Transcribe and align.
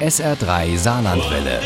SR3 0.00 0.76
Saarlandwelle. 0.76 1.60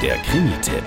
Der 0.00 0.16
Krimi-Tipp. 0.18 0.84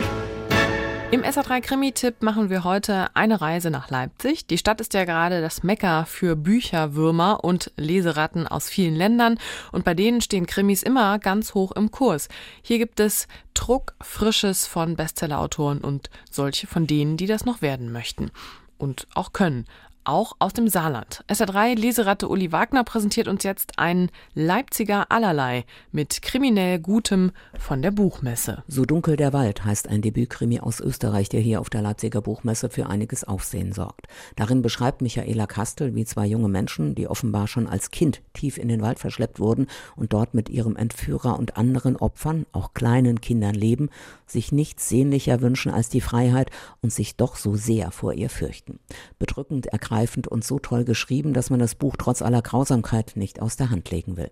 Im 1.11 1.23
SA3 1.23 1.59
Krimi-Tipp 1.59 2.21
machen 2.21 2.49
wir 2.49 2.63
heute 2.63 3.07
eine 3.15 3.41
Reise 3.41 3.69
nach 3.69 3.89
Leipzig. 3.89 4.47
Die 4.47 4.57
Stadt 4.57 4.79
ist 4.79 4.93
ja 4.93 5.03
gerade 5.03 5.41
das 5.41 5.61
Mekka 5.63 6.05
für 6.05 6.37
Bücherwürmer 6.37 7.43
und 7.43 7.73
Leseratten 7.75 8.47
aus 8.47 8.69
vielen 8.69 8.95
Ländern 8.95 9.37
und 9.73 9.83
bei 9.83 9.93
denen 9.93 10.21
stehen 10.21 10.45
Krimis 10.45 10.83
immer 10.83 11.19
ganz 11.19 11.53
hoch 11.53 11.73
im 11.73 11.91
Kurs. 11.91 12.29
Hier 12.61 12.77
gibt 12.77 13.01
es 13.01 13.27
Druck 13.53 13.93
Frisches 14.01 14.65
von 14.65 14.95
Bestsellerautoren 14.95 15.81
und 15.81 16.09
solche 16.31 16.65
von 16.65 16.87
denen, 16.87 17.17
die 17.17 17.27
das 17.27 17.43
noch 17.43 17.61
werden 17.61 17.91
möchten 17.91 18.31
und 18.79 19.07
auch 19.13 19.33
können 19.33 19.65
auch 20.09 20.33
aus 20.39 20.53
dem 20.53 20.67
Saarland. 20.67 21.23
SR3 21.29 21.77
Leseratte 21.77 22.27
Uli 22.27 22.51
Wagner 22.51 22.83
präsentiert 22.83 23.27
uns 23.27 23.43
jetzt 23.43 23.77
ein 23.77 24.09
Leipziger 24.33 25.11
Allerlei 25.11 25.65
mit 25.91 26.23
kriminell 26.23 26.79
Gutem 26.79 27.31
von 27.59 27.83
der 27.83 27.91
Buchmesse. 27.91 28.63
So 28.67 28.85
dunkel 28.85 29.17
der 29.17 29.33
Wald 29.33 29.63
heißt 29.63 29.87
ein 29.87 30.01
Debütkrimi 30.01 30.59
aus 30.59 30.79
Österreich, 30.79 31.29
der 31.29 31.41
hier 31.41 31.61
auf 31.61 31.69
der 31.69 31.83
Leipziger 31.83 32.21
Buchmesse 32.21 32.71
für 32.71 32.87
einiges 32.87 33.23
Aufsehen 33.23 33.71
sorgt. 33.71 34.07
Darin 34.35 34.63
beschreibt 34.63 35.03
Michaela 35.03 35.45
Kastel, 35.45 35.93
wie 35.93 36.05
zwei 36.05 36.25
junge 36.25 36.49
Menschen, 36.49 36.95
die 36.95 37.07
offenbar 37.07 37.47
schon 37.47 37.67
als 37.67 37.91
Kind 37.91 38.21
tief 38.33 38.57
in 38.57 38.67
den 38.67 38.81
Wald 38.81 38.97
verschleppt 38.97 39.39
wurden 39.39 39.67
und 39.95 40.11
dort 40.13 40.33
mit 40.33 40.49
ihrem 40.49 40.75
Entführer 40.75 41.37
und 41.37 41.55
anderen 41.55 41.97
Opfern, 41.97 42.47
auch 42.51 42.73
kleinen 42.73 43.21
Kindern 43.21 43.53
leben, 43.53 43.89
sich 44.25 44.51
nichts 44.51 44.89
sehnlicher 44.89 45.41
wünschen 45.41 45.71
als 45.71 45.89
die 45.89 46.01
Freiheit 46.01 46.49
und 46.81 46.91
sich 46.91 47.15
doch 47.15 47.35
so 47.35 47.55
sehr 47.55 47.91
vor 47.91 48.13
ihr 48.13 48.31
fürchten. 48.31 48.79
Bedrückend 49.19 49.67
ergreift 49.67 49.98
ergreifend 49.99 50.27
und 50.27 50.43
so 50.43 50.59
toll 50.59 50.85
geschrieben, 50.85 51.33
dass 51.33 51.49
man 51.49 51.59
das 51.59 51.75
Buch 51.75 51.95
trotz 51.97 52.21
aller 52.21 52.41
Grausamkeit 52.41 53.13
nicht 53.15 53.41
aus 53.41 53.57
der 53.57 53.69
Hand 53.69 53.91
legen 53.91 54.15
will. 54.15 54.31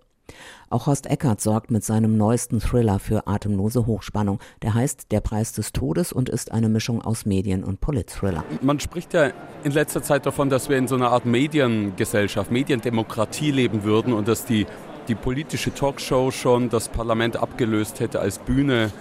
Auch 0.70 0.88
Horst 0.88 1.08
Eckert 1.09 1.40
sorgt 1.40 1.72
mit 1.72 1.86
seinem 1.86 2.18
neuesten 2.18 2.59
Thriller 2.59 3.00
für 3.00 3.28
atemlose 3.28 3.86
Hochspannung. 3.86 4.40
Der 4.62 4.74
heißt 4.74 5.12
Der 5.12 5.22
Preis 5.22 5.54
des 5.54 5.72
Todes 5.72 6.12
und 6.12 6.28
ist 6.28 6.52
eine 6.52 6.68
Mischung 6.68 7.02
aus 7.02 7.26
Medien- 7.26 7.64
und 7.64 7.80
Polit-Thriller. 7.80 8.44
Man 8.62 8.80
spricht 8.80 9.14
ja 9.14 9.32
in 9.64 9.72
letzter 9.72 10.04
Zeit 10.04 10.26
davon, 10.26 10.50
dass 10.50 10.68
wir 10.68 10.78
in 10.78 10.88
so 10.88 10.96
einer 10.96 11.12
Art 11.12 11.26
Mediengesellschaft, 11.26 12.52
Mediendemokratie 12.52 13.52
leben 13.52 13.84
würden 13.84 14.12
und 14.12 14.28
dass 14.28 14.46
die, 14.46 14.66
die 15.08 15.16
politische 15.16 15.74
Talkshow 15.74 16.31
schon 16.31 16.70
das 16.70 16.90
Parlament 16.90 17.38
abgelöst 17.38 18.02
hätte 18.02 18.20
als 18.20 18.40
Bühne 18.40 18.92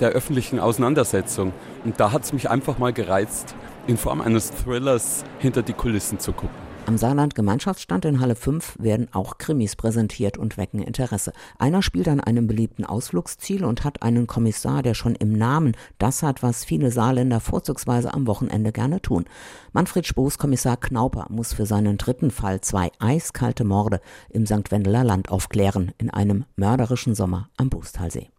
der 0.00 0.10
öffentlichen 0.10 0.58
Auseinandersetzung. 0.58 1.52
Und 1.84 2.00
da 2.00 2.10
hat 2.10 2.24
es 2.24 2.32
mich 2.32 2.50
einfach 2.50 2.78
mal 2.78 2.92
gereizt, 2.92 3.54
in 3.86 3.96
Form 3.96 4.20
eines 4.20 4.50
Thrillers 4.50 5.24
hinter 5.38 5.62
die 5.62 5.72
Kulissen 5.72 6.18
zu 6.18 6.32
gucken. 6.32 6.72
Am 6.84 6.98
Saarland 6.98 7.36
Gemeinschaftsstand 7.36 8.04
in 8.06 8.18
Halle 8.18 8.34
5 8.34 8.76
werden 8.80 9.06
auch 9.12 9.38
Krimis 9.38 9.76
präsentiert 9.76 10.36
und 10.36 10.56
wecken 10.56 10.82
Interesse. 10.82 11.32
Einer 11.56 11.80
spielt 11.80 12.08
an 12.08 12.18
einem 12.18 12.48
beliebten 12.48 12.84
Ausflugsziel 12.84 13.64
und 13.64 13.84
hat 13.84 14.02
einen 14.02 14.26
Kommissar, 14.26 14.82
der 14.82 14.94
schon 14.94 15.14
im 15.14 15.32
Namen 15.32 15.76
das 15.98 16.24
hat, 16.24 16.42
was 16.42 16.64
viele 16.64 16.90
Saarländer 16.90 17.38
vorzugsweise 17.38 18.12
am 18.12 18.26
Wochenende 18.26 18.72
gerne 18.72 19.00
tun. 19.00 19.26
Manfred 19.72 20.06
Spoos 20.08 20.38
Kommissar 20.38 20.76
Knauper 20.76 21.26
muss 21.30 21.52
für 21.52 21.66
seinen 21.66 21.98
dritten 21.98 22.32
Fall 22.32 22.60
zwei 22.62 22.90
eiskalte 22.98 23.62
Morde 23.62 24.00
im 24.30 24.44
St. 24.44 24.72
Wendeler 24.72 25.04
Land 25.04 25.30
aufklären 25.30 25.92
in 25.98 26.10
einem 26.10 26.46
mörderischen 26.56 27.14
Sommer 27.14 27.48
am 27.56 27.70
Bußtalsee. 27.70 28.32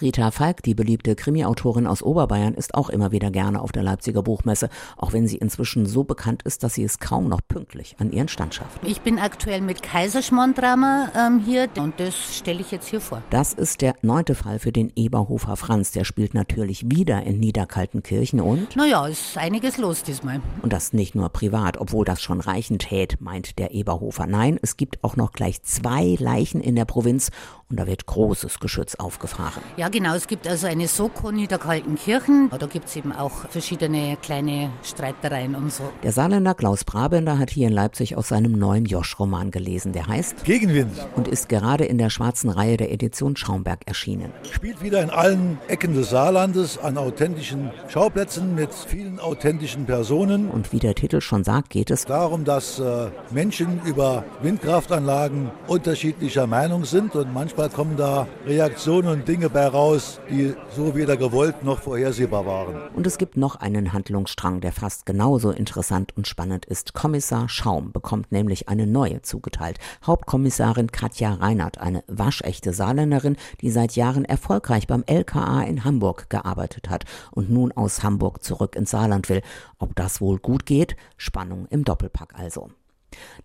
Rita 0.00 0.30
Falk, 0.30 0.62
die 0.62 0.74
beliebte 0.74 1.14
Krimi-Autorin 1.14 1.86
aus 1.86 2.02
Oberbayern, 2.02 2.54
ist 2.54 2.74
auch 2.74 2.88
immer 2.88 3.12
wieder 3.12 3.30
gerne 3.30 3.60
auf 3.60 3.72
der 3.72 3.82
Leipziger 3.82 4.22
Buchmesse, 4.22 4.70
auch 4.96 5.12
wenn 5.12 5.26
sie 5.26 5.36
inzwischen 5.36 5.84
so 5.84 6.04
bekannt 6.04 6.42
ist, 6.44 6.62
dass 6.62 6.74
sie 6.74 6.84
es 6.84 7.00
kaum 7.00 7.28
noch 7.28 7.40
pünktlich 7.46 7.96
an 7.98 8.12
ihren 8.12 8.28
Stand 8.28 8.54
schafft. 8.54 8.80
Ich 8.84 9.00
bin 9.00 9.18
aktuell 9.18 9.60
mit 9.60 9.82
Kaiserschmarrn-Drama 9.82 11.10
ähm, 11.16 11.42
hier 11.44 11.68
und 11.78 11.98
das 11.98 12.14
stelle 12.36 12.60
ich 12.60 12.70
jetzt 12.70 12.88
hier 12.88 13.00
vor. 13.00 13.22
Das 13.30 13.52
ist 13.52 13.80
der 13.82 13.94
neunte 14.00 14.34
Fall 14.34 14.58
für 14.58 14.72
den 14.72 14.92
Eberhofer 14.94 15.56
Franz. 15.56 15.90
Der 15.90 16.04
spielt 16.04 16.34
natürlich 16.34 16.88
wieder 16.88 17.22
in 17.24 17.40
Niederkaltenkirchen 17.40 18.40
und... 18.40 18.76
Naja, 18.76 19.06
ist 19.06 19.36
einiges 19.36 19.76
los 19.76 20.02
diesmal. 20.02 20.40
Und 20.62 20.72
das 20.72 20.92
nicht 20.92 21.14
nur 21.14 21.28
privat, 21.30 21.78
obwohl 21.78 22.04
das 22.04 22.22
schon 22.22 22.40
reichen 22.40 22.78
tät, 22.78 23.20
meint 23.20 23.58
der 23.58 23.74
Eberhofer. 23.74 24.26
Nein, 24.26 24.58
es 24.62 24.76
gibt 24.76 25.02
auch 25.02 25.16
noch 25.16 25.32
gleich 25.32 25.62
zwei 25.62 26.16
Leichen 26.18 26.60
in 26.60 26.76
der 26.76 26.84
Provinz 26.84 27.30
und 27.68 27.78
da 27.78 27.86
wird 27.86 28.06
großes 28.06 28.60
Geschütz 28.60 28.96
aufgefahren. 28.96 29.62
Ja, 29.80 29.88
genau. 29.88 30.14
Es 30.14 30.26
gibt 30.26 30.46
also 30.46 30.66
eine 30.66 30.88
Soko 30.88 31.32
Niederkaltenkirchen. 31.32 32.50
Da 32.50 32.66
gibt 32.66 32.88
es 32.88 32.96
eben 32.96 33.12
auch 33.12 33.48
verschiedene 33.48 34.18
kleine 34.20 34.68
Streitereien 34.82 35.54
und 35.54 35.72
so. 35.72 35.84
Der 36.02 36.12
Saarländer 36.12 36.52
Klaus 36.52 36.84
Brabender 36.84 37.38
hat 37.38 37.48
hier 37.48 37.66
in 37.66 37.72
Leipzig 37.72 38.14
aus 38.14 38.28
seinem 38.28 38.52
neuen 38.52 38.84
Josch-Roman 38.84 39.50
gelesen. 39.50 39.94
Der 39.94 40.06
heißt 40.06 40.44
Gegenwind 40.44 40.92
und 41.16 41.28
ist 41.28 41.48
gerade 41.48 41.86
in 41.86 41.96
der 41.96 42.10
schwarzen 42.10 42.50
Reihe 42.50 42.76
der 42.76 42.92
Edition 42.92 43.36
Schaumberg 43.36 43.80
erschienen. 43.86 44.34
Spielt 44.52 44.82
wieder 44.82 45.02
in 45.02 45.08
allen 45.08 45.58
Ecken 45.66 45.94
des 45.94 46.10
Saarlandes 46.10 46.76
an 46.76 46.98
authentischen 46.98 47.70
Schauplätzen 47.88 48.54
mit 48.54 48.74
vielen 48.74 49.18
authentischen 49.18 49.86
Personen. 49.86 50.50
Und 50.50 50.74
wie 50.74 50.78
der 50.78 50.94
Titel 50.94 51.22
schon 51.22 51.42
sagt, 51.42 51.70
geht 51.70 51.90
es 51.90 52.04
darum, 52.04 52.44
dass 52.44 52.80
äh, 52.80 53.06
Menschen 53.30 53.80
über 53.86 54.24
Windkraftanlagen 54.42 55.50
unterschiedlicher 55.68 56.46
Meinung 56.46 56.84
sind 56.84 57.14
und 57.14 57.32
manchmal 57.32 57.60
manchmal 57.60 57.70
kommen 57.70 57.96
da 57.96 58.26
Reaktionen 58.46 59.08
und 59.08 59.28
Dinge 59.28 59.50
bei 59.50 59.69
raus, 59.70 60.20
die 60.28 60.54
so 60.76 60.94
weder 60.94 61.16
gewollt 61.16 61.64
noch 61.64 61.80
vorhersehbar 61.80 62.46
waren. 62.46 62.76
Und 62.94 63.06
es 63.06 63.18
gibt 63.18 63.36
noch 63.36 63.56
einen 63.56 63.92
Handlungsstrang, 63.92 64.60
der 64.60 64.72
fast 64.72 65.06
genauso 65.06 65.50
interessant 65.50 66.16
und 66.16 66.28
spannend 66.28 66.66
ist. 66.66 66.94
Kommissar 66.94 67.48
Schaum 67.48 67.92
bekommt 67.92 68.32
nämlich 68.32 68.68
eine 68.68 68.86
neue 68.86 69.22
zugeteilt. 69.22 69.78
Hauptkommissarin 70.04 70.92
Katja 70.92 71.34
Reinhardt, 71.34 71.78
eine 71.78 72.04
waschechte 72.06 72.72
Saarländerin, 72.72 73.36
die 73.60 73.70
seit 73.70 73.96
Jahren 73.96 74.24
erfolgreich 74.24 74.86
beim 74.86 75.04
LKA 75.06 75.62
in 75.62 75.84
Hamburg 75.84 76.28
gearbeitet 76.30 76.90
hat 76.90 77.04
und 77.30 77.50
nun 77.50 77.72
aus 77.72 78.02
Hamburg 78.02 78.42
zurück 78.42 78.76
ins 78.76 78.90
Saarland 78.90 79.28
will. 79.28 79.42
Ob 79.78 79.94
das 79.96 80.20
wohl 80.20 80.38
gut 80.38 80.66
geht? 80.66 80.96
Spannung 81.16 81.66
im 81.70 81.84
Doppelpack 81.84 82.34
also. 82.38 82.70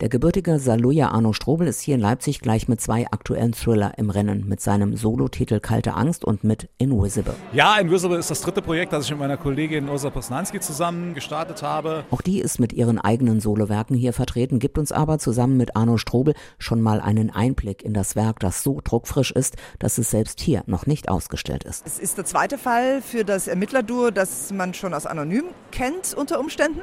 Der 0.01 0.09
gebürtige 0.09 0.59
Saarlouier 0.59 1.11
Arno 1.11 1.33
Strobel 1.33 1.67
ist 1.67 1.81
hier 1.81 1.95
in 1.95 2.01
Leipzig 2.01 2.41
gleich 2.41 2.67
mit 2.67 2.81
zwei 2.81 3.05
aktuellen 3.07 3.53
Thriller 3.53 3.93
im 3.97 4.09
Rennen, 4.09 4.47
mit 4.47 4.61
seinem 4.61 4.95
Solotitel 4.95 5.59
Kalte 5.59 5.93
Angst 5.93 6.25
und 6.25 6.43
mit 6.43 6.69
Invisible. 6.77 7.35
Ja, 7.53 7.77
Invisible 7.77 8.17
ist 8.17 8.29
das 8.29 8.41
dritte 8.41 8.61
Projekt, 8.61 8.93
das 8.93 9.05
ich 9.05 9.11
mit 9.11 9.19
meiner 9.19 9.37
Kollegin 9.37 9.89
Ursa 9.89 10.09
Posnanski 10.09 10.59
zusammen 10.59 11.13
gestartet 11.13 11.63
habe. 11.63 12.03
Auch 12.11 12.21
die 12.21 12.39
ist 12.39 12.59
mit 12.59 12.73
ihren 12.73 12.99
eigenen 12.99 13.39
Solowerken 13.39 13.95
hier 13.95 14.13
vertreten, 14.13 14.59
gibt 14.59 14.77
uns 14.77 14.91
aber 14.91 15.19
zusammen 15.19 15.57
mit 15.57 15.75
Arno 15.75 15.97
Strobel 15.97 16.33
schon 16.59 16.81
mal 16.81 17.01
einen 17.01 17.29
Einblick 17.29 17.83
in 17.83 17.93
das 17.93 18.15
Werk, 18.15 18.39
das 18.39 18.63
so 18.63 18.81
druckfrisch 18.83 19.31
ist, 19.31 19.55
dass 19.79 19.97
es 19.97 20.11
selbst 20.11 20.39
hier 20.41 20.63
noch 20.65 20.85
nicht 20.85 21.09
ausgestellt 21.09 21.63
ist. 21.63 21.85
Es 21.85 21.99
ist 21.99 22.17
der 22.17 22.25
zweite 22.25 22.57
Fall 22.57 23.01
für 23.01 23.23
das 23.23 23.47
Ermittlerduo, 23.47 24.11
das 24.11 24.51
man 24.51 24.73
schon 24.73 24.93
aus 24.93 25.05
Anonym 25.05 25.45
kennt 25.71 26.13
unter 26.13 26.39
Umständen 26.39 26.81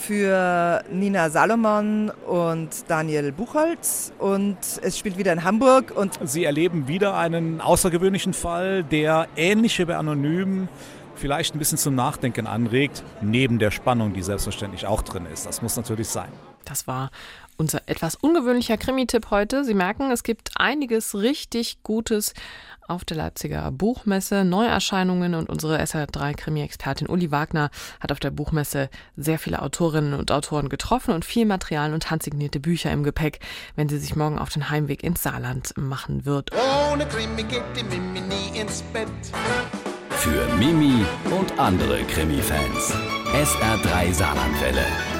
für 0.00 0.82
Nina 0.90 1.30
Salomon 1.30 2.10
und 2.26 2.68
Daniel 2.88 3.32
Buchholz 3.32 4.12
und 4.18 4.56
es 4.82 4.98
spielt 4.98 5.18
wieder 5.18 5.32
in 5.32 5.44
Hamburg. 5.44 5.92
Und 5.94 6.18
Sie 6.24 6.44
erleben 6.44 6.88
wieder 6.88 7.16
einen 7.16 7.60
außergewöhnlichen 7.60 8.34
Fall, 8.34 8.84
der 8.84 9.28
ähnliche 9.36 9.86
bei 9.86 9.96
Anonym 9.96 10.68
vielleicht 11.16 11.54
ein 11.54 11.58
bisschen 11.58 11.78
zum 11.78 11.94
Nachdenken 11.94 12.46
anregt, 12.46 13.04
neben 13.20 13.58
der 13.58 13.70
Spannung, 13.70 14.14
die 14.14 14.22
selbstverständlich 14.22 14.86
auch 14.86 15.02
drin 15.02 15.26
ist. 15.32 15.46
Das 15.46 15.62
muss 15.62 15.76
natürlich 15.76 16.08
sein. 16.08 16.30
Das 16.64 16.86
war 16.86 17.10
unser 17.56 17.82
etwas 17.86 18.14
ungewöhnlicher 18.14 18.78
Krimi-Tipp 18.78 19.30
heute. 19.30 19.64
Sie 19.64 19.74
merken, 19.74 20.10
es 20.10 20.22
gibt 20.22 20.50
einiges 20.56 21.14
richtig 21.14 21.82
Gutes 21.82 22.32
auf 22.88 23.04
der 23.04 23.18
Leipziger 23.18 23.70
Buchmesse, 23.70 24.44
Neuerscheinungen 24.44 25.34
und 25.34 25.48
unsere 25.48 25.80
SR3-Krimi-Expertin 25.80 27.06
Uli 27.06 27.30
Wagner 27.30 27.70
hat 28.00 28.12
auf 28.12 28.18
der 28.18 28.30
Buchmesse 28.30 28.90
sehr 29.16 29.38
viele 29.38 29.62
Autorinnen 29.62 30.14
und 30.14 30.32
Autoren 30.32 30.68
getroffen 30.68 31.14
und 31.14 31.24
viel 31.24 31.46
Material 31.46 31.94
und 31.94 32.10
handsignierte 32.10 32.60
Bücher 32.60 32.90
im 32.90 33.04
Gepäck, 33.04 33.38
wenn 33.76 33.88
sie 33.88 33.98
sich 33.98 34.16
morgen 34.16 34.38
auf 34.38 34.48
den 34.48 34.70
Heimweg 34.70 35.04
ins 35.04 35.22
Saarland 35.22 35.74
machen 35.76 36.24
wird. 36.24 36.50
Ohne 36.90 37.06
Krimi 37.06 37.44
geht 37.44 37.62
die 37.76 37.84
Mimi 37.84 38.20
nie 38.20 38.58
ins 38.58 38.82
Bett. 38.92 39.08
Für 40.10 40.46
Mimi 40.56 41.04
und 41.30 41.58
andere 41.58 42.02
Krimi-Fans. 42.04 42.92
SR3 43.32 44.12
Saarlandwelle. 44.12 45.19